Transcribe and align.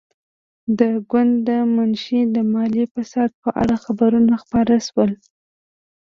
د 0.79 0.81
ګوند 1.09 1.33
د 1.47 1.49
منشي 1.75 2.21
د 2.35 2.37
مالي 2.53 2.83
فساد 2.93 3.29
په 3.43 3.49
اړه 3.61 3.75
خبرونه 3.83 4.33
خپاره 4.43 4.75
شول. 4.87 5.11